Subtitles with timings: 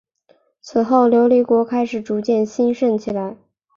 [0.61, 3.37] 此后琉球国开始逐渐兴盛起来。